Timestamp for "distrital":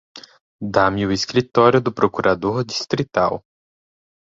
2.65-3.43